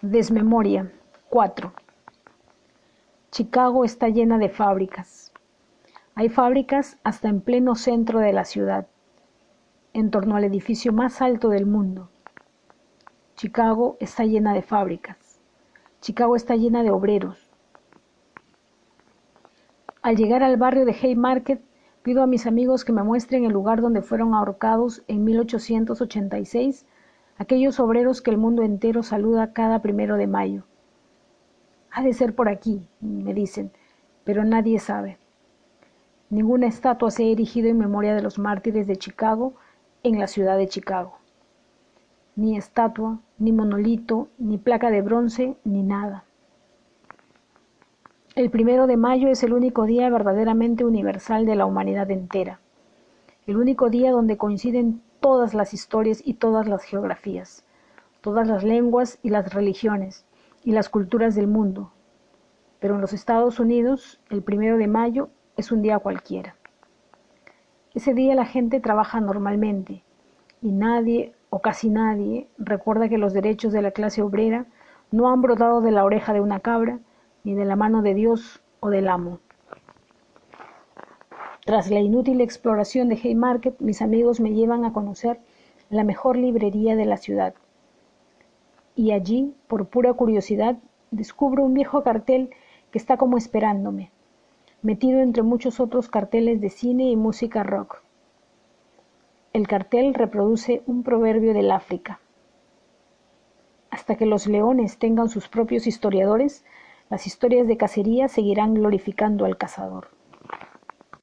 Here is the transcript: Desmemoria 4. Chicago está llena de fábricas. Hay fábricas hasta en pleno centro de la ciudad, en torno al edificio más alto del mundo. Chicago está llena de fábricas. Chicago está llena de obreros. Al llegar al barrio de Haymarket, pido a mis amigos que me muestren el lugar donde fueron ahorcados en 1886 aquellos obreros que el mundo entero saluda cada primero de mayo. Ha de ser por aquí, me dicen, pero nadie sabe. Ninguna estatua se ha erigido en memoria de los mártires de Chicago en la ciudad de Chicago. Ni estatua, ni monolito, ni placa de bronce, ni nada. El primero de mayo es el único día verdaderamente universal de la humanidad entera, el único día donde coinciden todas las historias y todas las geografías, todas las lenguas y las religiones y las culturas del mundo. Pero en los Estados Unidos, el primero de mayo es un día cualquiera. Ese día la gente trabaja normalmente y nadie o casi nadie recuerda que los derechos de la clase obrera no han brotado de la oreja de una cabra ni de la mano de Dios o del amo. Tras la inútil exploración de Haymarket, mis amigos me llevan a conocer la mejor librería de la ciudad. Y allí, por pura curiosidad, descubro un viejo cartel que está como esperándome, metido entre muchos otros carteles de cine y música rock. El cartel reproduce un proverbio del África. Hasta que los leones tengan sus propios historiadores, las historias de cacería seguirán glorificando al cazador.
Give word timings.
Desmemoria 0.00 0.92
4. 1.28 1.72
Chicago 3.32 3.84
está 3.84 4.08
llena 4.08 4.38
de 4.38 4.48
fábricas. 4.48 5.32
Hay 6.14 6.28
fábricas 6.28 6.98
hasta 7.02 7.28
en 7.28 7.40
pleno 7.40 7.74
centro 7.74 8.20
de 8.20 8.32
la 8.32 8.44
ciudad, 8.44 8.86
en 9.94 10.12
torno 10.12 10.36
al 10.36 10.44
edificio 10.44 10.92
más 10.92 11.20
alto 11.20 11.48
del 11.48 11.66
mundo. 11.66 12.10
Chicago 13.34 13.96
está 13.98 14.22
llena 14.22 14.54
de 14.54 14.62
fábricas. 14.62 15.40
Chicago 16.00 16.36
está 16.36 16.54
llena 16.54 16.84
de 16.84 16.92
obreros. 16.92 17.50
Al 20.02 20.14
llegar 20.14 20.44
al 20.44 20.58
barrio 20.58 20.84
de 20.84 20.92
Haymarket, 20.92 21.60
pido 22.04 22.22
a 22.22 22.28
mis 22.28 22.46
amigos 22.46 22.84
que 22.84 22.92
me 22.92 23.02
muestren 23.02 23.44
el 23.44 23.52
lugar 23.52 23.80
donde 23.80 24.02
fueron 24.02 24.32
ahorcados 24.34 25.02
en 25.08 25.24
1886 25.24 26.86
aquellos 27.38 27.80
obreros 27.80 28.20
que 28.20 28.30
el 28.30 28.36
mundo 28.36 28.62
entero 28.62 29.02
saluda 29.02 29.52
cada 29.52 29.80
primero 29.80 30.16
de 30.16 30.26
mayo. 30.26 30.64
Ha 31.90 32.02
de 32.02 32.12
ser 32.12 32.34
por 32.34 32.48
aquí, 32.48 32.86
me 33.00 33.32
dicen, 33.32 33.70
pero 34.24 34.44
nadie 34.44 34.78
sabe. 34.78 35.18
Ninguna 36.30 36.66
estatua 36.66 37.10
se 37.10 37.22
ha 37.24 37.26
erigido 37.26 37.68
en 37.68 37.78
memoria 37.78 38.14
de 38.14 38.22
los 38.22 38.38
mártires 38.38 38.86
de 38.86 38.96
Chicago 38.96 39.54
en 40.02 40.18
la 40.18 40.26
ciudad 40.26 40.58
de 40.58 40.68
Chicago. 40.68 41.14
Ni 42.36 42.56
estatua, 42.56 43.20
ni 43.38 43.52
monolito, 43.52 44.28
ni 44.36 44.58
placa 44.58 44.90
de 44.90 45.00
bronce, 45.00 45.56
ni 45.64 45.82
nada. 45.82 46.24
El 48.34 48.50
primero 48.50 48.86
de 48.86 48.96
mayo 48.96 49.28
es 49.28 49.42
el 49.42 49.52
único 49.52 49.84
día 49.84 50.10
verdaderamente 50.10 50.84
universal 50.84 51.46
de 51.46 51.56
la 51.56 51.66
humanidad 51.66 52.10
entera, 52.10 52.60
el 53.46 53.56
único 53.56 53.90
día 53.90 54.12
donde 54.12 54.36
coinciden 54.36 55.00
todas 55.20 55.54
las 55.54 55.74
historias 55.74 56.22
y 56.24 56.34
todas 56.34 56.68
las 56.68 56.82
geografías, 56.82 57.64
todas 58.20 58.46
las 58.46 58.64
lenguas 58.64 59.18
y 59.22 59.30
las 59.30 59.52
religiones 59.52 60.24
y 60.64 60.72
las 60.72 60.88
culturas 60.88 61.34
del 61.34 61.46
mundo. 61.46 61.92
Pero 62.80 62.94
en 62.94 63.00
los 63.00 63.12
Estados 63.12 63.58
Unidos, 63.60 64.20
el 64.30 64.42
primero 64.42 64.76
de 64.78 64.86
mayo 64.86 65.30
es 65.56 65.72
un 65.72 65.82
día 65.82 65.98
cualquiera. 65.98 66.54
Ese 67.94 68.14
día 68.14 68.34
la 68.34 68.44
gente 68.44 68.80
trabaja 68.80 69.20
normalmente 69.20 70.04
y 70.62 70.72
nadie 70.72 71.34
o 71.50 71.60
casi 71.60 71.90
nadie 71.90 72.48
recuerda 72.58 73.08
que 73.08 73.18
los 73.18 73.32
derechos 73.32 73.72
de 73.72 73.82
la 73.82 73.90
clase 73.90 74.22
obrera 74.22 74.66
no 75.10 75.30
han 75.30 75.40
brotado 75.40 75.80
de 75.80 75.90
la 75.90 76.04
oreja 76.04 76.32
de 76.32 76.40
una 76.40 76.60
cabra 76.60 76.98
ni 77.44 77.54
de 77.54 77.64
la 77.64 77.76
mano 77.76 78.02
de 78.02 78.14
Dios 78.14 78.62
o 78.80 78.90
del 78.90 79.08
amo. 79.08 79.40
Tras 81.68 81.90
la 81.90 82.00
inútil 82.00 82.40
exploración 82.40 83.10
de 83.10 83.20
Haymarket, 83.22 83.78
mis 83.78 84.00
amigos 84.00 84.40
me 84.40 84.54
llevan 84.54 84.86
a 84.86 84.94
conocer 84.94 85.38
la 85.90 86.02
mejor 86.02 86.38
librería 86.38 86.96
de 86.96 87.04
la 87.04 87.18
ciudad. 87.18 87.52
Y 88.96 89.12
allí, 89.12 89.52
por 89.66 89.86
pura 89.86 90.14
curiosidad, 90.14 90.78
descubro 91.10 91.62
un 91.62 91.74
viejo 91.74 92.02
cartel 92.02 92.48
que 92.90 92.96
está 92.96 93.18
como 93.18 93.36
esperándome, 93.36 94.10
metido 94.80 95.20
entre 95.20 95.42
muchos 95.42 95.78
otros 95.78 96.08
carteles 96.08 96.62
de 96.62 96.70
cine 96.70 97.10
y 97.10 97.16
música 97.16 97.62
rock. 97.64 97.98
El 99.52 99.68
cartel 99.68 100.14
reproduce 100.14 100.82
un 100.86 101.02
proverbio 101.02 101.52
del 101.52 101.70
África. 101.70 102.18
Hasta 103.90 104.16
que 104.16 104.24
los 104.24 104.46
leones 104.46 104.96
tengan 104.96 105.28
sus 105.28 105.48
propios 105.50 105.86
historiadores, 105.86 106.64
las 107.10 107.26
historias 107.26 107.68
de 107.68 107.76
cacería 107.76 108.28
seguirán 108.28 108.72
glorificando 108.72 109.44
al 109.44 109.58
cazador. 109.58 110.16